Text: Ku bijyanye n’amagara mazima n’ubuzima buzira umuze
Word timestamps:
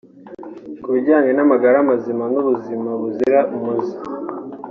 Ku 0.81 0.87
bijyanye 0.93 1.31
n’amagara 1.33 1.87
mazima 1.89 2.23
n’ubuzima 2.33 2.89
buzira 3.01 3.39
umuze 3.55 3.95